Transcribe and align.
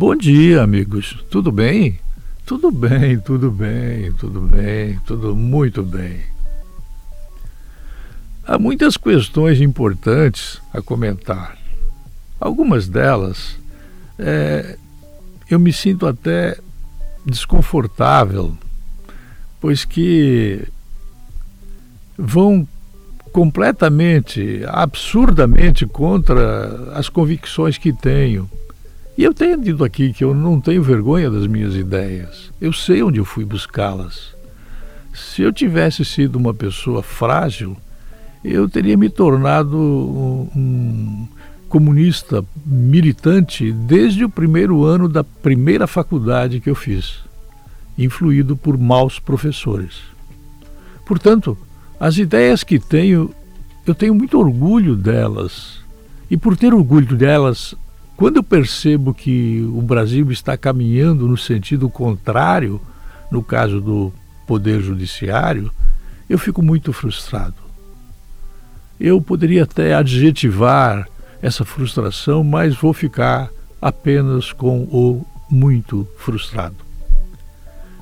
Bom 0.00 0.14
dia, 0.14 0.62
amigos. 0.62 1.24
Tudo 1.28 1.50
bem? 1.50 1.98
Tudo 2.46 2.70
bem, 2.70 3.18
tudo 3.18 3.50
bem, 3.50 4.12
tudo 4.12 4.42
bem, 4.42 4.96
tudo 5.04 5.34
muito 5.34 5.82
bem. 5.82 6.20
Há 8.46 8.56
muitas 8.60 8.96
questões 8.96 9.60
importantes 9.60 10.62
a 10.72 10.80
comentar. 10.80 11.58
Algumas 12.38 12.86
delas 12.86 13.58
é, 14.16 14.78
eu 15.50 15.58
me 15.58 15.72
sinto 15.72 16.06
até 16.06 16.56
desconfortável, 17.26 18.56
pois 19.60 19.84
que 19.84 20.62
vão 22.16 22.68
completamente, 23.32 24.62
absurdamente 24.68 25.86
contra 25.86 26.92
as 26.96 27.08
convicções 27.08 27.76
que 27.76 27.92
tenho. 27.92 28.48
E 29.18 29.24
eu 29.24 29.34
tenho 29.34 29.60
dito 29.60 29.82
aqui 29.82 30.12
que 30.12 30.22
eu 30.22 30.32
não 30.32 30.60
tenho 30.60 30.80
vergonha 30.80 31.28
das 31.28 31.48
minhas 31.48 31.74
ideias. 31.74 32.52
Eu 32.60 32.72
sei 32.72 33.02
onde 33.02 33.18
eu 33.18 33.24
fui 33.24 33.44
buscá-las. 33.44 34.32
Se 35.12 35.42
eu 35.42 35.52
tivesse 35.52 36.04
sido 36.04 36.36
uma 36.36 36.54
pessoa 36.54 37.02
frágil, 37.02 37.76
eu 38.44 38.68
teria 38.68 38.96
me 38.96 39.10
tornado 39.10 39.76
um, 39.76 41.26
comunista 41.68 42.44
militante 42.64 43.72
desde 43.72 44.24
o 44.24 44.30
primeiro 44.30 44.84
ano 44.84 45.08
da 45.08 45.24
primeira 45.24 45.88
faculdade 45.88 46.60
que 46.60 46.70
eu 46.70 46.76
fiz, 46.76 47.16
influído 47.98 48.56
por 48.56 48.78
maus 48.78 49.18
professores. 49.18 49.94
Portanto, 51.04 51.58
as 51.98 52.18
ideias 52.18 52.62
que 52.62 52.78
tenho, 52.78 53.34
eu 53.84 53.96
tenho 53.96 54.14
muito 54.14 54.38
orgulho 54.38 54.94
delas. 54.94 55.80
E 56.30 56.36
por 56.36 56.56
ter 56.56 56.72
orgulho 56.72 57.16
delas, 57.16 57.74
quando 58.18 58.38
eu 58.38 58.42
percebo 58.42 59.14
que 59.14 59.62
o 59.72 59.80
Brasil 59.80 60.28
está 60.32 60.56
caminhando 60.56 61.28
no 61.28 61.36
sentido 61.36 61.88
contrário, 61.88 62.80
no 63.30 63.44
caso 63.44 63.80
do 63.80 64.12
Poder 64.44 64.80
Judiciário, 64.80 65.70
eu 66.28 66.36
fico 66.36 66.60
muito 66.60 66.92
frustrado. 66.92 67.54
Eu 68.98 69.20
poderia 69.20 69.62
até 69.62 69.94
adjetivar 69.94 71.08
essa 71.40 71.64
frustração, 71.64 72.42
mas 72.42 72.74
vou 72.74 72.92
ficar 72.92 73.50
apenas 73.80 74.52
com 74.52 74.80
o 74.90 75.24
muito 75.48 76.04
frustrado. 76.18 76.74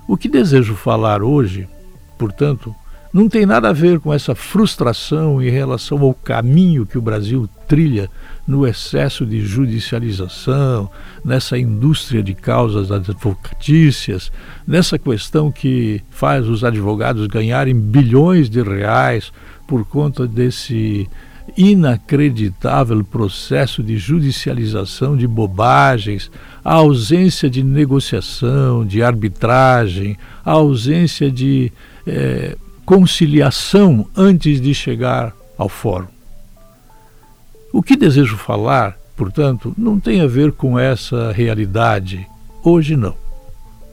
O 0.09 0.17
que 0.17 0.31
desejo 0.31 0.75
falar 0.77 1.23
hoje, 1.23 1.69
portanto, 2.17 2.75
não 3.17 3.31
tem 3.31 3.47
nada 3.47 3.71
a 3.71 3.73
ver 3.73 3.99
com 3.99 4.13
essa 4.13 4.35
frustração 4.35 5.43
em 5.43 5.49
relação 5.49 6.03
ao 6.03 6.13
caminho 6.13 6.85
que 6.85 6.99
o 6.99 7.01
Brasil 7.01 7.49
trilha 7.67 8.11
no 8.47 8.67
excesso 8.67 9.25
de 9.25 9.41
judicialização, 9.41 10.91
nessa 11.25 11.57
indústria 11.57 12.23
de 12.23 12.35
causas 12.35 12.93
advocatícias, 12.93 14.31
nessa 14.67 14.99
questão 14.99 15.51
que 15.51 16.03
faz 16.11 16.47
os 16.47 16.63
advogados 16.63 17.27
ganharem 17.27 17.75
bilhões 17.75 18.51
de 18.51 18.61
reais 18.61 19.33
por 19.67 19.87
conta 19.87 20.27
desse 20.27 21.09
inacreditável 21.57 23.03
processo 23.03 23.83
de 23.83 23.97
judicialização 23.97 25.17
de 25.17 25.27
bobagens, 25.27 26.31
a 26.63 26.75
ausência 26.75 27.49
de 27.49 27.65
negociação, 27.65 28.85
de 28.85 29.03
arbitragem, 29.03 30.19
a 30.45 30.53
ausência 30.53 31.31
de 31.31 31.73
eh, 32.07 32.59
conciliação 32.87 34.09
antes 34.17 34.61
de 34.61 34.73
chegar 34.73 35.35
ao 35.59 35.69
fórum. 35.69 36.07
O 37.73 37.83
que 37.83 37.97
desejo 37.97 38.37
falar, 38.37 38.97
portanto, 39.17 39.75
não 39.77 39.99
tem 39.99 40.21
a 40.21 40.27
ver 40.29 40.53
com 40.53 40.79
essa 40.79 41.33
realidade. 41.33 42.25
Hoje 42.63 42.97
não. 42.97 43.15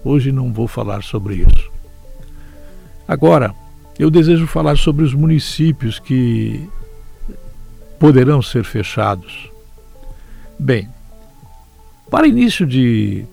Hoje 0.05 0.31
não 0.31 0.53
vou 0.53 0.67
falar 0.67 1.01
sobre 1.01 1.37
isso. 1.37 1.71
Agora, 3.07 3.53
eu 3.97 4.11
desejo 4.11 4.45
falar 4.45 4.77
sobre 4.77 5.03
os 5.03 5.13
municípios 5.13 5.97
que 5.97 6.69
poderão 7.99 8.43
ser 8.43 8.63
fechados. 8.63 9.49
Bem, 10.59 10.87
para 12.11 12.27
início 12.27 12.65
de 12.65 13.25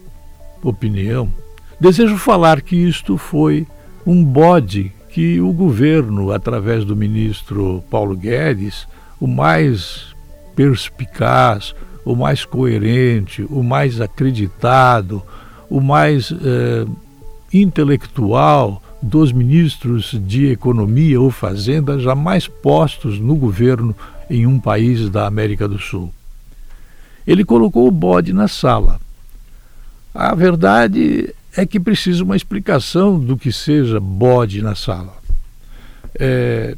opinião, 0.62 1.30
desejo 1.78 2.16
falar 2.16 2.62
que 2.62 2.76
isto 2.76 3.18
foi 3.18 3.66
um 4.06 4.24
bode 4.24 4.92
que 5.12 5.40
o 5.40 5.52
governo, 5.52 6.30
através 6.30 6.84
do 6.84 6.94
ministro 6.94 7.82
Paulo 7.90 8.16
Guedes, 8.16 8.86
o 9.20 9.26
mais 9.26 10.14
perspicaz, 10.54 11.74
o 12.04 12.14
mais 12.14 12.44
coerente, 12.44 13.46
o 13.50 13.62
mais 13.62 14.00
acreditado, 14.00 15.22
o 15.68 15.80
mais 15.80 16.32
eh, 16.32 16.86
intelectual 17.52 18.82
dos 19.02 19.32
ministros 19.32 20.18
de 20.26 20.46
Economia 20.46 21.20
ou 21.20 21.30
Fazenda 21.30 21.98
jamais 21.98 22.46
postos 22.46 23.18
no 23.18 23.34
governo 23.34 23.94
em 24.28 24.46
um 24.46 24.60
país 24.60 25.08
da 25.08 25.26
América 25.26 25.66
do 25.66 25.78
Sul. 25.78 26.12
Ele 27.26 27.44
colocou 27.44 27.86
o 27.86 27.90
bode 27.90 28.32
na 28.32 28.48
sala. 28.48 29.00
A 30.14 30.34
verdade 30.34 31.34
é 31.56 31.66
que 31.66 31.80
precisa 31.80 32.22
uma 32.22 32.36
explicação 32.36 33.18
do 33.18 33.36
que 33.36 33.52
seja 33.52 33.98
bode 33.98 34.62
na 34.62 34.74
sala. 34.74 35.14
É, 36.18 36.76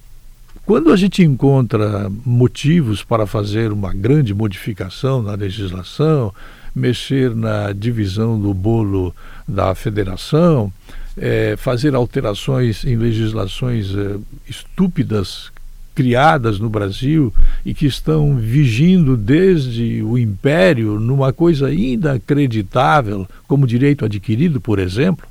quando 0.64 0.92
a 0.92 0.96
gente 0.96 1.22
encontra 1.22 2.10
motivos 2.24 3.02
para 3.02 3.26
fazer 3.26 3.72
uma 3.72 3.92
grande 3.92 4.32
modificação 4.32 5.22
na 5.22 5.34
legislação, 5.34 6.32
mexer 6.74 7.34
na 7.34 7.72
divisão 7.72 8.40
do 8.40 8.54
bolo 8.54 9.14
da 9.46 9.74
federação, 9.74 10.72
é, 11.16 11.56
fazer 11.58 11.94
alterações 11.94 12.84
em 12.84 12.96
legislações 12.96 13.94
é, 13.94 14.16
estúpidas 14.48 15.51
criadas 15.94 16.58
no 16.58 16.70
Brasil 16.70 17.32
e 17.64 17.74
que 17.74 17.86
estão 17.86 18.36
vigindo 18.36 19.16
desde 19.16 20.02
o 20.02 20.16
Império 20.16 20.98
numa 20.98 21.32
coisa 21.32 21.72
inacreditável, 21.72 23.26
como 23.46 23.66
direito 23.66 24.04
adquirido, 24.04 24.60
por 24.60 24.78
exemplo, 24.78 25.26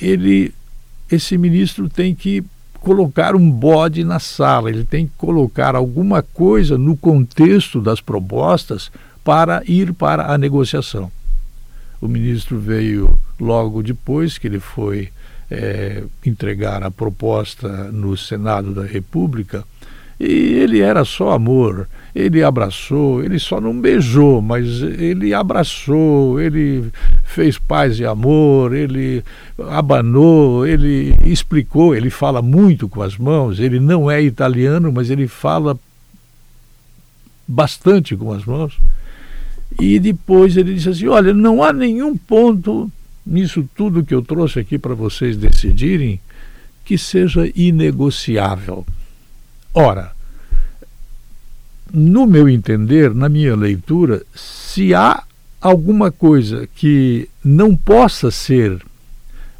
ele, 0.00 0.52
esse 1.10 1.38
ministro 1.38 1.88
tem 1.88 2.14
que 2.14 2.44
colocar 2.80 3.34
um 3.34 3.50
bode 3.50 4.04
na 4.04 4.18
sala, 4.18 4.70
ele 4.70 4.84
tem 4.84 5.06
que 5.06 5.12
colocar 5.16 5.74
alguma 5.74 6.22
coisa 6.22 6.78
no 6.78 6.96
contexto 6.96 7.80
das 7.80 8.00
propostas 8.00 8.90
para 9.24 9.62
ir 9.66 9.92
para 9.92 10.32
a 10.32 10.38
negociação. 10.38 11.10
O 12.00 12.06
ministro 12.06 12.58
veio 12.58 13.18
logo 13.40 13.82
depois 13.82 14.38
que 14.38 14.46
ele 14.46 14.60
foi 14.60 15.08
é, 15.50 16.02
entregar 16.24 16.82
a 16.82 16.90
proposta 16.90 17.68
no 17.92 18.16
Senado 18.16 18.74
da 18.74 18.84
República 18.84 19.64
e 20.18 20.54
ele 20.54 20.80
era 20.80 21.04
só 21.04 21.32
amor. 21.32 21.88
Ele 22.14 22.42
abraçou, 22.42 23.22
ele 23.22 23.38
só 23.38 23.60
não 23.60 23.78
beijou, 23.78 24.40
mas 24.40 24.80
ele 24.80 25.34
abraçou, 25.34 26.40
ele 26.40 26.90
fez 27.24 27.58
paz 27.58 28.00
e 28.00 28.06
amor, 28.06 28.74
ele 28.74 29.22
abanou, 29.68 30.66
ele 30.66 31.14
explicou, 31.26 31.94
ele 31.94 32.08
fala 32.08 32.40
muito 32.40 32.88
com 32.88 33.02
as 33.02 33.18
mãos, 33.18 33.60
ele 33.60 33.78
não 33.78 34.10
é 34.10 34.22
italiano, 34.22 34.90
mas 34.90 35.10
ele 35.10 35.28
fala 35.28 35.78
bastante 37.46 38.16
com 38.16 38.32
as 38.32 38.46
mãos. 38.46 38.78
E 39.78 39.98
depois 39.98 40.56
ele 40.56 40.72
disse 40.74 40.88
assim: 40.88 41.08
olha, 41.08 41.34
não 41.34 41.62
há 41.62 41.70
nenhum 41.70 42.16
ponto 42.16 42.90
nisso 43.26 43.68
tudo 43.74 44.04
que 44.04 44.14
eu 44.14 44.22
trouxe 44.22 44.60
aqui 44.60 44.78
para 44.78 44.94
vocês 44.94 45.36
decidirem 45.36 46.20
que 46.84 46.96
seja 46.96 47.50
inegociável. 47.54 48.86
Ora, 49.74 50.12
no 51.92 52.26
meu 52.26 52.48
entender, 52.48 53.14
na 53.14 53.28
minha 53.28 53.56
leitura, 53.56 54.22
se 54.34 54.94
há 54.94 55.22
alguma 55.60 56.12
coisa 56.12 56.68
que 56.74 57.28
não 57.44 57.76
possa 57.76 58.30
ser 58.30 58.80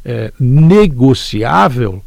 é, 0.05 0.31
negociável, 0.39 2.03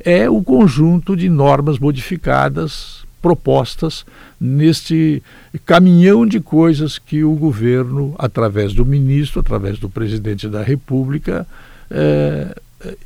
é 0.00 0.28
o 0.30 0.42
conjunto 0.42 1.16
de 1.16 1.28
normas 1.28 1.78
modificadas 1.78 3.05
propostas 3.26 4.06
neste 4.40 5.20
caminhão 5.64 6.24
de 6.24 6.38
coisas 6.38 6.96
que 6.96 7.24
o 7.24 7.32
governo, 7.34 8.14
através 8.16 8.72
do 8.72 8.86
ministro, 8.86 9.40
através 9.40 9.80
do 9.80 9.90
presidente 9.90 10.48
da 10.48 10.62
República, 10.62 11.44
é, 11.90 12.56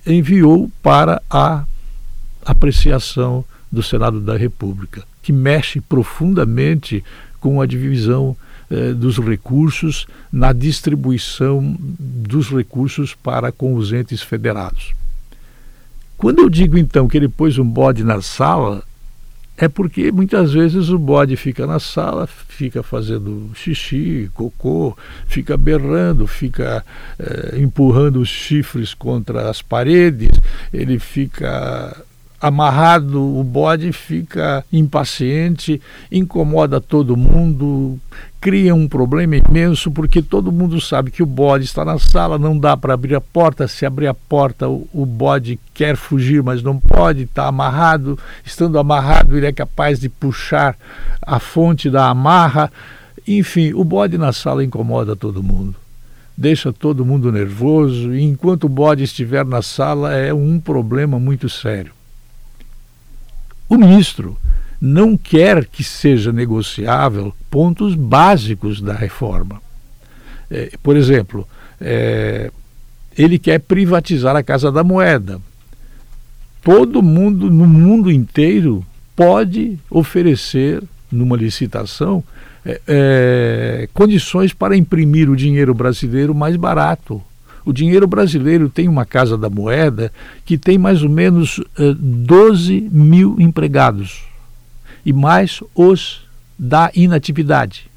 enviou 0.06 0.70
para 0.82 1.22
a 1.30 1.64
apreciação 2.44 3.42
do 3.72 3.82
Senado 3.82 4.20
da 4.20 4.36
República, 4.36 5.02
que 5.22 5.32
mexe 5.32 5.80
profundamente 5.80 7.02
com 7.40 7.62
a 7.62 7.66
divisão 7.66 8.36
eh, 8.70 8.92
dos 8.92 9.16
recursos 9.18 10.06
na 10.30 10.52
distribuição 10.52 11.74
dos 11.78 12.50
recursos 12.50 13.14
para 13.14 13.50
com 13.50 13.74
os 13.74 13.90
entes 13.90 14.20
federados. 14.20 14.92
Quando 16.18 16.40
eu 16.40 16.50
digo 16.50 16.76
então 16.76 17.08
que 17.08 17.16
ele 17.16 17.28
pôs 17.28 17.56
um 17.56 17.64
bode 17.64 18.04
na 18.04 18.20
sala, 18.20 18.82
é 19.60 19.68
porque 19.68 20.10
muitas 20.10 20.54
vezes 20.54 20.88
o 20.88 20.98
bode 20.98 21.36
fica 21.36 21.66
na 21.66 21.78
sala, 21.78 22.26
fica 22.26 22.82
fazendo 22.82 23.50
xixi, 23.54 24.30
cocô, 24.32 24.96
fica 25.26 25.54
berrando, 25.54 26.26
fica 26.26 26.82
eh, 27.18 27.58
empurrando 27.58 28.20
os 28.20 28.28
chifres 28.28 28.94
contra 28.94 29.50
as 29.50 29.60
paredes, 29.60 30.30
ele 30.72 30.98
fica 30.98 31.94
amarrado, 32.40 33.20
o 33.38 33.44
bode 33.44 33.92
fica 33.92 34.64
impaciente, 34.72 35.80
incomoda 36.10 36.80
todo 36.80 37.16
mundo, 37.16 37.98
cria 38.40 38.74
um 38.74 38.88
problema 38.88 39.36
imenso, 39.36 39.90
porque 39.90 40.22
todo 40.22 40.50
mundo 40.50 40.80
sabe 40.80 41.10
que 41.10 41.22
o 41.22 41.26
bode 41.26 41.66
está 41.66 41.84
na 41.84 41.98
sala, 41.98 42.38
não 42.38 42.58
dá 42.58 42.76
para 42.76 42.94
abrir 42.94 43.14
a 43.14 43.20
porta, 43.20 43.68
se 43.68 43.84
abrir 43.84 44.06
a 44.06 44.14
porta, 44.14 44.68
o, 44.68 44.88
o 44.92 45.04
bode 45.04 45.60
quer 45.74 45.96
fugir, 45.96 46.42
mas 46.42 46.62
não 46.62 46.78
pode, 46.78 47.24
está 47.24 47.46
amarrado, 47.46 48.18
estando 48.42 48.78
amarrado, 48.78 49.36
ele 49.36 49.46
é 49.46 49.52
capaz 49.52 50.00
de 50.00 50.08
puxar 50.08 50.76
a 51.20 51.38
fonte 51.38 51.90
da 51.90 52.08
amarra. 52.08 52.72
Enfim, 53.28 53.74
o 53.74 53.84
bode 53.84 54.16
na 54.16 54.32
sala 54.32 54.64
incomoda 54.64 55.14
todo 55.14 55.42
mundo 55.42 55.76
deixa 56.36 56.72
todo 56.72 57.04
mundo 57.04 57.30
nervoso, 57.30 58.14
e 58.14 58.22
enquanto 58.22 58.64
o 58.64 58.68
bode 58.68 59.04
estiver 59.04 59.44
na 59.44 59.60
sala 59.60 60.14
é 60.14 60.32
um 60.32 60.58
problema 60.58 61.18
muito 61.18 61.50
sério. 61.50 61.92
O 63.70 63.78
ministro 63.78 64.36
não 64.80 65.16
quer 65.16 65.64
que 65.64 65.84
seja 65.84 66.32
negociável 66.32 67.32
pontos 67.48 67.94
básicos 67.94 68.80
da 68.80 68.92
reforma. 68.92 69.62
É, 70.50 70.72
por 70.82 70.96
exemplo, 70.96 71.46
é, 71.80 72.50
ele 73.16 73.38
quer 73.38 73.60
privatizar 73.60 74.34
a 74.34 74.42
Casa 74.42 74.72
da 74.72 74.82
Moeda. 74.82 75.40
Todo 76.64 77.00
mundo 77.00 77.48
no 77.48 77.64
mundo 77.64 78.10
inteiro 78.10 78.84
pode 79.14 79.78
oferecer, 79.88 80.82
numa 81.10 81.36
licitação, 81.36 82.24
é, 82.66 82.80
é 82.88 83.88
condições 83.94 84.52
para 84.52 84.76
imprimir 84.76 85.30
o 85.30 85.36
dinheiro 85.36 85.72
brasileiro 85.72 86.34
mais 86.34 86.56
barato. 86.56 87.22
O 87.64 87.72
dinheiro 87.72 88.06
brasileiro 88.06 88.68
tem 88.68 88.88
uma 88.88 89.04
Casa 89.04 89.36
da 89.36 89.50
Moeda 89.50 90.12
que 90.44 90.56
tem 90.56 90.78
mais 90.78 91.02
ou 91.02 91.08
menos 91.08 91.58
uh, 91.58 91.64
eh, 91.78 91.94
12 91.98 92.88
mil 92.90 93.36
empregados 93.38 94.24
e 95.04 95.12
mais 95.12 95.62
os 95.74 96.26
da 96.58 96.90
inatividade. 96.94 97.90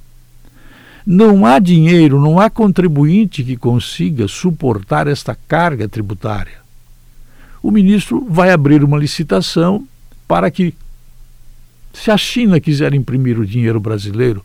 Não 1.06 1.45
há 1.45 1.60
dinheiro, 1.60 2.19
não 2.19 2.39
há 2.39 2.50
contribuinte 2.50 3.44
que 3.44 3.57
consiga 3.57 4.27
suportar 4.27 5.07
esta 5.07 5.36
carga 5.36 5.88
tributária. 5.88 6.63
O 7.62 7.71
ministro 7.71 8.25
vai 8.30 8.51
abrir 8.51 8.83
uma 8.83 8.98
licitação 8.98 9.86
para 10.27 10.50
que, 10.50 10.74
se 11.94 12.09
a 12.09 12.18
China 12.18 12.59
quiser 12.59 12.94
imprimir 12.94 13.38
o 13.38 13.45
dinheiro 13.45 13.80
brasileiro 13.80 14.44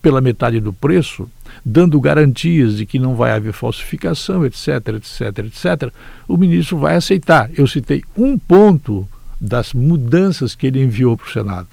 pela 0.00 0.20
metade 0.20 0.58
do 0.58 0.72
preço, 0.72 1.28
dando 1.64 2.00
garantias 2.00 2.76
de 2.76 2.86
que 2.86 2.98
não 2.98 3.14
vai 3.14 3.32
haver 3.32 3.52
falsificação, 3.52 4.44
etc, 4.44 4.68
etc, 4.96 5.38
etc, 5.38 5.92
o 6.26 6.36
ministro 6.36 6.78
vai 6.78 6.96
aceitar. 6.96 7.50
Eu 7.56 7.66
citei 7.66 8.02
um 8.16 8.38
ponto 8.38 9.06
das 9.40 9.72
mudanças 9.72 10.54
que 10.54 10.66
ele 10.66 10.82
enviou 10.82 11.16
para 11.16 11.26
o 11.26 11.32
Senado, 11.32 11.68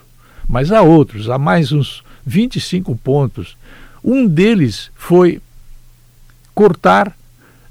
mas 0.48 0.72
há 0.72 0.82
outros, 0.82 1.30
há 1.30 1.38
mais 1.38 1.72
uns 1.72 2.04
25 2.26 2.96
pontos. 2.96 3.58
Um 4.04 4.28
deles 4.28 4.92
foi 4.96 5.42
cortar 6.54 7.16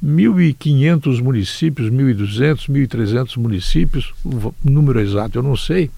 1.500 0.05 1.23
municípios, 1.23 1.91
1.200, 1.91 2.69
1.300 2.69 3.37
municípios, 3.37 4.15
o 4.25 4.55
número 4.63 5.01
exato 5.01 5.39
eu 5.39 5.43
não 5.43 5.57
sei, 5.57 5.91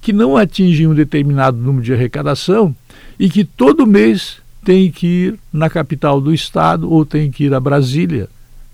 que 0.00 0.12
não 0.12 0.36
atingem 0.36 0.86
um 0.86 0.94
determinado 0.94 1.56
número 1.56 1.84
de 1.84 1.92
arrecadação 1.92 2.74
e 3.18 3.28
que 3.28 3.44
todo 3.44 3.86
mês 3.86 4.38
tem 4.66 4.90
que 4.90 5.06
ir 5.06 5.38
na 5.52 5.70
capital 5.70 6.20
do 6.20 6.34
estado 6.34 6.90
ou 6.90 7.06
tem 7.06 7.30
que 7.30 7.44
ir 7.44 7.54
a 7.54 7.60
Brasília 7.60 8.28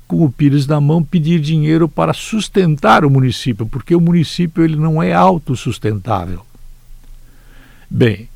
com 0.09 0.25
o 0.25 0.33
Pires 0.33 0.67
na 0.67 0.81
mão 0.81 1.05
pedir 1.05 1.39
dinheiro 1.39 1.87
para 1.87 2.15
sustentar 2.15 3.05
o 3.05 3.11
município, 3.11 3.67
porque 3.67 3.95
o 3.95 4.01
município 4.01 4.65
ele 4.65 4.77
não 4.77 5.03
é 5.03 5.13
autossustentável. 5.13 6.47
Bem, 7.91 8.27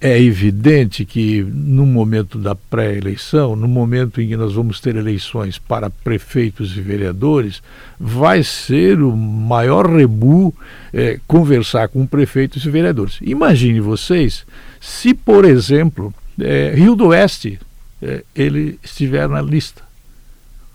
é 0.00 0.18
evidente 0.18 1.04
que 1.04 1.42
no 1.42 1.84
momento 1.84 2.38
da 2.38 2.54
pré-eleição, 2.54 3.54
no 3.54 3.68
momento 3.68 4.18
em 4.18 4.28
que 4.28 4.36
nós 4.36 4.54
vamos 4.54 4.80
ter 4.80 4.96
eleições 4.96 5.58
para 5.58 5.90
prefeitos 5.90 6.74
e 6.74 6.80
vereadores, 6.80 7.62
vai 7.98 8.42
ser 8.42 9.02
o 9.02 9.14
maior 9.14 9.86
rebu 9.86 10.54
é, 10.94 11.20
conversar 11.26 11.88
com 11.88 12.06
prefeitos 12.06 12.64
e 12.64 12.70
vereadores. 12.70 13.18
Imagine 13.20 13.80
vocês 13.80 14.46
se, 14.80 15.12
por 15.12 15.44
exemplo, 15.44 16.14
é, 16.38 16.72
Rio 16.74 16.94
do 16.94 17.08
Oeste 17.08 17.58
é, 18.02 18.24
ele 18.34 18.78
estiver 18.82 19.28
na 19.28 19.40
lista. 19.40 19.82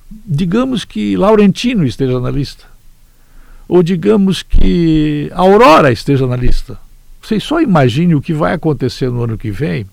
Digamos 0.10 0.86
que 0.86 1.16
Laurentino 1.18 1.86
esteja 1.86 2.20
na 2.20 2.32
lista. 2.32 2.66
Ou 3.68 3.82
digamos 3.82 4.44
que 4.44 5.30
Aurora 5.34 5.92
esteja 5.92 6.28
na 6.28 6.36
lista 6.36 6.80
vocês 7.26 7.44
só 7.44 7.60
imaginem 7.60 8.14
o 8.14 8.22
que 8.22 8.34
vai 8.34 8.54
acontecer 8.54 9.10
no 9.10 9.24
ano 9.24 9.36
que 9.36 9.50
vem, 9.50 9.88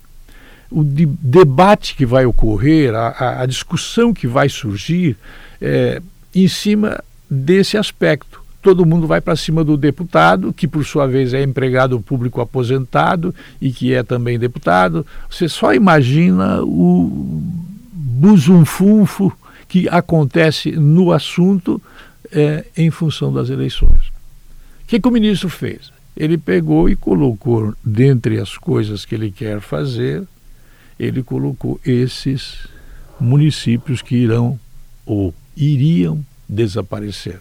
o 0.71 0.85
de 0.85 1.07
debate 1.07 1.95
que 1.97 2.05
vai 2.05 2.27
ocorrer, 2.27 2.95
a, 2.95 3.41
a 3.41 3.47
discussão 3.47 4.13
que 4.13 4.27
vai 4.27 4.51
surgir 4.51 5.17
é, 5.59 6.03
em 6.35 6.47
cima 6.47 7.03
desse 7.31 7.79
aspecto. 7.79 8.42
Todo 8.63 8.87
mundo 8.87 9.07
vai 9.07 9.21
para 9.21 9.37
cima 9.37 9.65
do 9.65 9.77
deputado, 9.77 10.53
que 10.53 10.69
por 10.69 10.85
sua 10.85 11.07
vez 11.07 11.35
é 11.35 11.43
empregado 11.43 12.01
público 12.01 12.41
aposentado 12.41 13.35
e 13.61 13.73
que 13.73 13.93
é 13.93 14.03
também 14.03 14.39
deputado. 14.39 15.05
Você 15.29 15.49
só 15.49 15.75
imagina 15.75 16.63
o 16.63 17.43
buzunfunfo 17.93 19.33
que 19.69 19.89
acontece 19.89 20.71
no 20.71 21.13
assunto 21.13 21.83
é, 22.31 22.65
em 22.77 22.91
função 22.91 23.33
das 23.33 23.51
eleições. 23.51 24.09
O 24.83 24.87
que, 24.87 25.01
que 25.01 25.09
o 25.09 25.13
ministro 25.13 25.49
fez? 25.49 25.91
ele 26.17 26.37
pegou 26.37 26.89
e 26.89 26.97
colocou, 26.97 27.75
dentre 27.85 28.39
as 28.39 28.57
coisas 28.57 29.05
que 29.05 29.15
ele 29.15 29.31
quer 29.31 29.61
fazer, 29.61 30.23
ele 30.99 31.23
colocou 31.23 31.81
esses 31.85 32.69
municípios 33.19 34.03
que 34.03 34.17
irão 34.17 34.59
ou 35.07 35.35
iriam 35.57 36.25
desaparecer. 36.49 37.41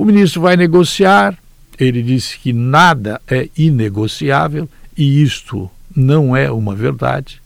O 0.00 0.04
ministro 0.06 0.40
vai 0.40 0.56
negociar, 0.56 1.36
ele 1.78 2.02
disse 2.02 2.38
que 2.38 2.54
nada 2.54 3.20
é 3.28 3.50
inegociável 3.54 4.66
e 4.96 5.22
isto 5.22 5.70
não 5.94 6.34
é 6.34 6.50
uma 6.50 6.74
verdade. 6.74 7.38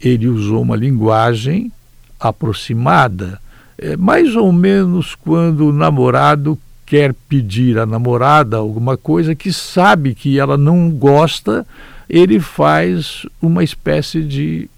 Ele 0.00 0.26
usou 0.26 0.62
uma 0.62 0.74
linguagem 0.74 1.70
aproximada, 2.18 3.38
é, 3.76 3.94
mais 3.94 4.34
ou 4.36 4.50
menos 4.52 5.14
quando 5.14 5.66
o 5.66 5.72
namorado 5.72 6.58
quer 6.86 7.12
pedir 7.28 7.78
à 7.78 7.84
namorada 7.84 8.56
alguma 8.56 8.96
coisa 8.96 9.34
que 9.34 9.52
sabe 9.52 10.14
que 10.14 10.38
ela 10.38 10.56
não 10.56 10.88
gosta, 10.88 11.66
ele 12.08 12.40
faz 12.40 13.26
uma 13.38 13.62
espécie 13.62 14.22
de 14.22 14.70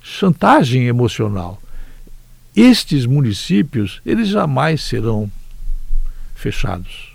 chantagem 0.00 0.86
emocional. 0.86 1.60
Estes 2.54 3.06
municípios, 3.06 4.00
eles 4.06 4.28
jamais 4.28 4.84
serão 4.84 5.28
fechados. 6.38 7.12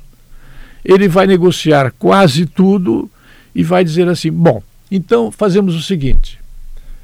Ele 0.83 1.07
vai 1.07 1.25
negociar 1.25 1.93
quase 1.97 2.45
tudo 2.45 3.09
e 3.55 3.63
vai 3.63 3.83
dizer 3.83 4.07
assim: 4.07 4.31
bom, 4.31 4.61
então 4.91 5.31
fazemos 5.31 5.75
o 5.75 5.81
seguinte. 5.81 6.39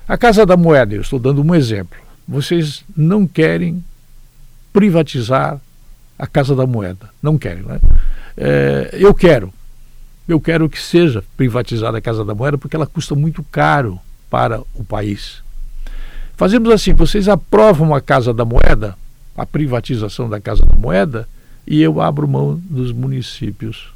A 0.07 0.17
Casa 0.17 0.45
da 0.45 0.57
Moeda, 0.57 0.95
eu 0.95 1.01
estou 1.01 1.19
dando 1.19 1.41
um 1.41 1.55
exemplo. 1.55 1.97
Vocês 2.27 2.83
não 2.95 3.25
querem 3.25 3.83
privatizar 4.73 5.59
a 6.17 6.27
Casa 6.27 6.55
da 6.55 6.67
Moeda. 6.67 7.09
Não 7.21 7.37
querem, 7.37 7.63
né? 7.63 7.79
É, 8.35 8.89
eu 8.93 9.13
quero. 9.13 9.53
Eu 10.27 10.39
quero 10.39 10.69
que 10.69 10.79
seja 10.79 11.23
privatizada 11.37 11.97
a 11.97 12.01
Casa 12.01 12.25
da 12.25 12.35
Moeda 12.35 12.57
porque 12.57 12.75
ela 12.75 12.85
custa 12.85 13.15
muito 13.15 13.43
caro 13.43 13.99
para 14.29 14.61
o 14.75 14.83
país. 14.83 15.41
Fazemos 16.35 16.69
assim: 16.71 16.93
vocês 16.93 17.27
aprovam 17.27 17.93
a 17.95 18.01
Casa 18.01 18.33
da 18.33 18.43
Moeda, 18.43 18.97
a 19.37 19.45
privatização 19.45 20.29
da 20.29 20.41
Casa 20.41 20.65
da 20.65 20.75
Moeda, 20.75 21.27
e 21.69 21.81
eu 21.81 22.01
abro 22.01 22.27
mão 22.27 22.59
dos 22.69 22.91
municípios. 22.91 23.93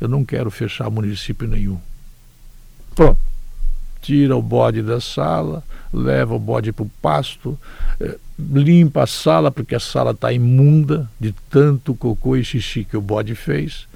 Eu 0.00 0.08
não 0.08 0.24
quero 0.24 0.50
fechar 0.50 0.90
município 0.90 1.46
nenhum. 1.46 1.78
Pronto 2.96 3.28
tira 4.00 4.34
o 4.34 4.42
bode 4.42 4.82
da 4.82 5.00
sala, 5.00 5.62
leva 5.92 6.34
o 6.34 6.38
bode 6.38 6.72
para 6.72 6.84
o 6.84 6.90
pasto, 7.02 7.58
eh, 8.00 8.16
limpa 8.38 9.02
a 9.02 9.06
sala, 9.06 9.50
porque 9.50 9.74
a 9.74 9.80
sala 9.80 10.12
está 10.12 10.32
imunda 10.32 11.08
de 11.20 11.34
tanto 11.50 11.94
cocô 11.94 12.34
e 12.34 12.42
xixi 12.42 12.84
que 12.84 12.96
o 12.96 13.02
bode 13.02 13.34
fez, 13.34 13.86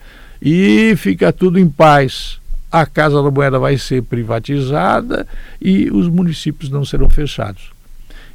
e 0.41 0.95
fica 0.97 1.33
tudo 1.33 1.59
em 1.59 1.69
paz. 1.69 2.39
A 2.71 2.87
Casa 2.87 3.23
da 3.23 3.31
Moeda 3.31 3.59
vai 3.59 3.77
ser 3.77 4.03
privatizada 4.03 5.27
e 5.61 5.91
os 5.91 6.09
municípios 6.09 6.71
não 6.71 6.85
serão 6.87 7.09
fechados. 7.09 7.71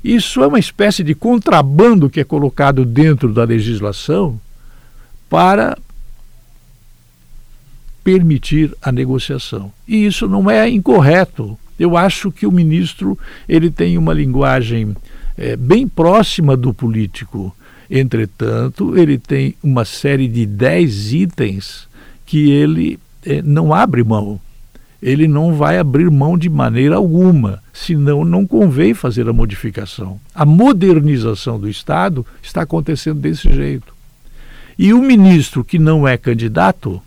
Isso 0.04 0.44
é 0.44 0.48
uma 0.48 0.60
espécie 0.60 1.04
de 1.04 1.16
contrabando 1.16 2.08
que 2.08 2.20
é 2.20 2.24
colocado 2.24 2.86
dentro 2.86 3.34
da 3.34 3.44
legislação 3.44 4.40
para 5.30 5.78
permitir 8.04 8.74
a 8.82 8.92
negociação. 8.92 9.72
E 9.88 10.06
isso 10.06 10.28
não 10.28 10.50
é 10.50 10.70
incorreto. 10.70 11.58
Eu 11.78 11.98
acho 11.98 12.32
que 12.32 12.48
o 12.48 12.52
ministro 12.52 13.18
ele 13.48 13.70
tem 13.70 13.98
uma 13.98 14.14
linguagem 14.14 14.96
é, 15.38 15.56
bem 15.56 15.88
próxima 15.88 16.56
do 16.56 16.74
político. 16.74 17.56
Entretanto, 17.90 18.98
ele 18.98 19.18
tem 19.18 19.56
uma 19.62 19.86
série 19.86 20.28
de 20.28 20.46
dez 20.46 21.14
itens 21.14 21.88
que 22.26 22.50
ele 22.50 23.00
é, 23.26 23.42
não 23.42 23.74
abre 23.74 24.04
mão. 24.04 24.40
Ele 25.02 25.28
não 25.28 25.54
vai 25.54 25.78
abrir 25.78 26.10
mão 26.10 26.38
de 26.38 26.50
maneira 26.50 26.96
alguma, 26.96 27.62
senão 27.72 28.26
não 28.26 28.48
convém 28.48 28.94
fazer 28.94 29.28
a 29.28 29.34
modificação. 29.34 30.20
A 30.34 30.46
modernização 30.46 31.60
do 31.60 31.70
Estado 31.70 32.26
está 32.42 32.62
acontecendo 32.62 33.20
desse 33.20 33.52
jeito. 33.52 33.97
E 34.78 34.94
o 34.94 35.02
ministro 35.02 35.64
que 35.64 35.80
não 35.80 36.08
é 36.08 36.18
candidato, 36.18 37.02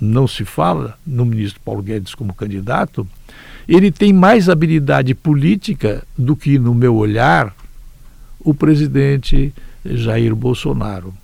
não 0.00 0.26
se 0.26 0.44
fala 0.44 0.98
no 1.06 1.26
ministro 1.26 1.60
Paulo 1.62 1.82
Guedes 1.82 2.14
como 2.14 2.32
candidato, 2.32 3.06
ele 3.68 3.90
tem 3.90 4.12
mais 4.12 4.48
habilidade 4.48 5.14
política 5.14 6.02
do 6.16 6.34
que, 6.34 6.58
no 6.58 6.74
meu 6.74 6.96
olhar, 6.96 7.54
o 8.40 8.54
presidente 8.54 9.52
Jair 9.84 10.34
Bolsonaro. 10.34 11.14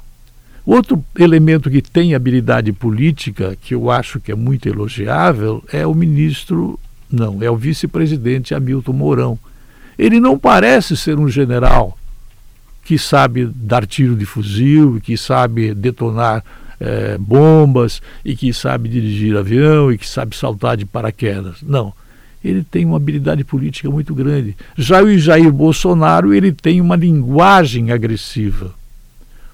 Outro 0.65 1.03
elemento 1.19 1.71
que 1.71 1.81
tem 1.81 2.15
habilidade 2.15 2.73
política, 2.73 3.57
que 3.61 3.75
eu 3.75 3.91
acho 3.91 4.21
que 4.21 4.33
é 4.33 4.35
muito 4.35 4.69
elogiável, 4.69 5.65
é 5.73 5.87
o 5.87 5.95
ministro, 5.95 6.79
não, 7.11 7.43
é 7.43 7.51
o 7.51 7.57
vice-presidente 7.57 8.55
Hamilton 8.55 8.93
Mourão. 8.93 9.39
Ele 9.99 10.21
não 10.21 10.39
parece 10.39 10.97
ser 10.97 11.19
um 11.19 11.29
general 11.29 11.97
que 12.87 12.97
sabe 12.97 13.47
dar 13.53 13.85
tiro 13.85 14.15
de 14.15 14.25
fuzil, 14.25 15.01
que 15.03 15.17
sabe 15.17 15.75
detonar 15.75 16.45
é, 16.79 17.19
bombas 17.19 18.01
e 18.25 18.37
que 18.37 18.53
sabe 18.53 18.89
dirigir 18.89 19.37
avião 19.37 19.91
e 19.91 19.99
que 19.99 20.09
sabe 20.09 20.37
saltar 20.37 20.77
de 20.77 20.87
paraquedas. 20.87 21.57
Não. 21.63 21.93
Ele 22.45 22.63
tem 22.63 22.85
uma 22.85 22.97
habilidade 22.97 23.43
política 23.43 23.91
muito 23.91 24.15
grande. 24.15 24.57
Já 24.79 25.03
o 25.03 25.19
Jair 25.19 25.51
Bolsonaro, 25.51 26.33
ele 26.33 26.53
tem 26.53 26.81
uma 26.81 26.95
linguagem 26.95 27.91
agressiva. 27.91 28.73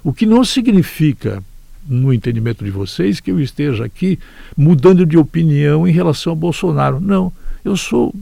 O 0.05 0.13
que 0.13 0.27
não 0.27 0.45
significa, 0.45 1.43
no 1.89 2.13
entendimento 2.13 2.63
de 2.63 2.71
vocês, 2.71 3.19
que 3.19 3.31
eu 3.31 3.41
esteja 3.41 3.87
aqui 3.87 4.19
mudando 4.55 5.07
de 5.07 5.17
opinião 5.17 5.89
em 5.89 5.93
relação 5.93 6.35
a 6.35 6.37
Bolsonaro. 6.37 7.01
Não, 7.01 7.33
eu 7.65 7.79
sou 7.79 8.15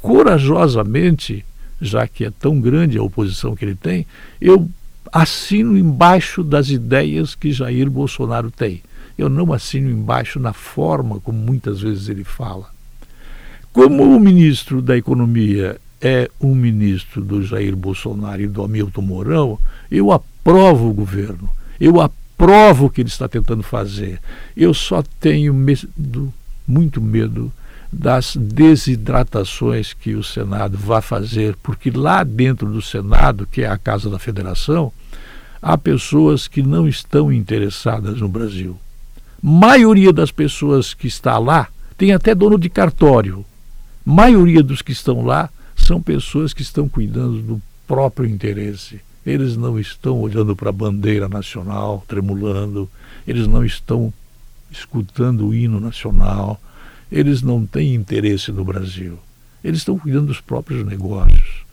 corajosamente, 0.00 1.44
já 1.80 2.06
que 2.06 2.24
é 2.24 2.30
tão 2.30 2.60
grande 2.60 2.98
a 2.98 3.02
oposição 3.02 3.56
que 3.56 3.64
ele 3.64 3.74
tem, 3.74 4.06
eu 4.40 4.68
assino 5.12 5.76
embaixo 5.76 6.44
das 6.44 6.68
ideias 6.68 7.34
que 7.34 7.52
Jair 7.52 7.90
Bolsonaro 7.90 8.50
tem. 8.50 8.82
Eu 9.16 9.28
não 9.28 9.52
assino 9.52 9.90
embaixo 9.90 10.38
na 10.38 10.52
forma 10.52 11.20
como 11.20 11.38
muitas 11.38 11.80
vezes 11.80 12.08
ele 12.08 12.24
fala. 12.24 12.68
Como 13.72 14.02
o 14.02 14.20
ministro 14.20 14.82
da 14.82 14.96
Economia 14.96 15.80
é 16.00 16.30
um 16.40 16.54
ministro 16.54 17.22
do 17.22 17.42
Jair 17.42 17.76
Bolsonaro 17.76 18.40
e 18.42 18.46
do 18.46 18.62
Hamilton 18.62 19.02
Mourão, 19.02 19.58
eu 19.90 20.10
aprovo 20.10 20.88
o 20.88 20.94
governo, 20.94 21.48
eu 21.78 22.00
aprovo 22.00 22.86
o 22.86 22.90
que 22.90 23.02
ele 23.02 23.08
está 23.08 23.28
tentando 23.28 23.62
fazer. 23.62 24.18
Eu 24.56 24.72
só 24.72 25.02
tenho 25.20 25.52
medo, 25.52 26.32
muito 26.66 27.00
medo, 27.00 27.52
das 27.92 28.36
desidratações 28.36 29.92
que 29.92 30.14
o 30.14 30.22
Senado 30.22 30.78
vai 30.78 31.02
fazer, 31.02 31.56
porque 31.62 31.90
lá 31.90 32.22
dentro 32.22 32.68
do 32.68 32.80
Senado, 32.80 33.46
que 33.46 33.62
é 33.62 33.68
a 33.68 33.76
Casa 33.76 34.08
da 34.08 34.18
Federação, 34.18 34.92
há 35.60 35.76
pessoas 35.76 36.46
que 36.46 36.62
não 36.62 36.86
estão 36.86 37.32
interessadas 37.32 38.20
no 38.20 38.28
Brasil. 38.28 38.78
Maioria 39.42 40.12
das 40.12 40.30
pessoas 40.30 40.94
que 40.94 41.06
está 41.06 41.38
lá 41.38 41.68
tem 41.96 42.12
até 42.12 42.34
dono 42.34 42.58
de 42.58 42.70
cartório. 42.70 43.44
Maioria 44.04 44.62
dos 44.62 44.82
que 44.82 44.92
estão 44.92 45.22
lá 45.24 45.50
são 45.74 46.00
pessoas 46.00 46.52
que 46.52 46.62
estão 46.62 46.88
cuidando 46.88 47.42
do 47.42 47.62
próprio 47.86 48.28
interesse. 48.28 49.00
Eles 49.26 49.56
não 49.56 49.78
estão 49.78 50.20
olhando 50.20 50.54
para 50.54 50.70
a 50.70 50.72
bandeira 50.72 51.28
nacional, 51.28 52.04
tremulando, 52.06 52.88
eles 53.26 53.46
não 53.46 53.64
estão 53.64 54.12
escutando 54.70 55.48
o 55.48 55.54
hino 55.54 55.80
nacional, 55.80 56.60
eles 57.10 57.42
não 57.42 57.66
têm 57.66 57.94
interesse 57.94 58.52
no 58.52 58.64
Brasil. 58.64 59.18
Eles 59.62 59.78
estão 59.78 59.98
cuidando 59.98 60.26
dos 60.26 60.40
próprios 60.40 60.84
negócios. 60.86 61.64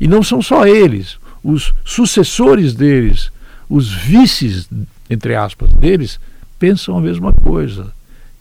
E 0.00 0.08
não 0.08 0.22
são 0.22 0.42
só 0.42 0.66
eles, 0.66 1.18
os 1.44 1.72
sucessores 1.84 2.74
deles, 2.74 3.30
os 3.68 3.92
vices, 3.92 4.68
entre 5.08 5.34
aspas, 5.34 5.70
deles, 5.72 6.18
pensam 6.58 6.96
a 6.96 7.00
mesma 7.00 7.32
coisa. 7.32 7.92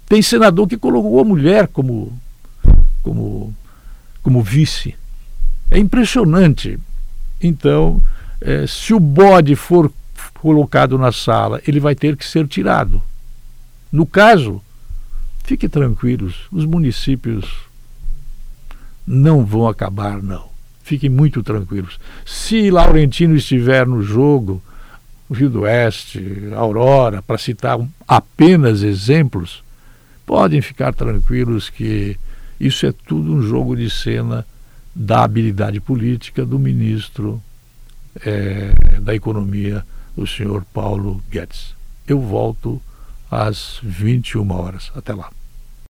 Tem 0.08 0.22
senador 0.22 0.68
que 0.68 0.78
colocou 0.78 1.20
a 1.20 1.24
mulher 1.24 1.68
como, 1.68 2.18
como, 3.04 3.56
como 4.24 4.42
vice. 4.42 4.96
É 5.70 5.78
impressionante. 5.78 6.80
Então, 7.42 8.02
é, 8.42 8.66
se 8.68 8.94
o 8.94 9.00
bode 9.00 9.56
for 9.56 9.92
colocado 10.42 10.98
na 10.98 11.12
sala, 11.12 11.62
ele 11.68 11.80
vai 11.80 11.96
ter 11.96 12.18
que 12.18 12.26
ser 12.26 12.48
tirado. 12.48 13.02
No 13.92 14.06
caso, 14.06 14.62
fiquem 15.44 15.70
tranquilos, 15.70 16.48
os 16.52 16.66
municípios 16.66 17.46
não 19.06 19.46
vão 19.46 19.68
acabar, 19.68 20.22
não. 20.22 20.50
Fiquem 20.84 21.10
muito 21.10 21.44
tranquilos. 21.44 22.00
Se 22.26 22.70
Laurentino 22.72 23.36
estiver 23.36 23.86
no 23.86 24.02
jogo, 24.02 24.62
o 25.30 25.34
Rio 25.34 25.50
do 25.50 25.62
Oeste, 25.62 26.50
Aurora, 26.56 27.22
para 27.22 27.38
citar 27.38 27.80
apenas 28.08 28.84
exemplos, 28.84 29.64
podem 30.26 30.62
ficar 30.62 30.94
tranquilos 30.94 31.70
que 31.70 32.18
isso 32.60 32.86
é 32.86 32.92
tudo 32.92 33.34
um 33.34 33.42
jogo 33.42 33.76
de 33.76 33.90
cena 33.90 34.46
da 34.94 35.24
habilidade 35.24 35.80
política 35.80 36.46
do 36.46 36.60
ministro 36.60 37.42
é, 38.26 39.00
da 39.00 39.16
Economia, 39.16 39.86
o 40.16 40.28
senhor 40.28 40.66
Paulo 40.74 41.24
Guedes. 41.32 41.74
Eu 42.08 42.20
volto 42.20 42.82
às 43.32 43.80
21 43.82 44.52
horas. 44.52 44.92
Até 44.94 45.14
lá. 45.14 45.32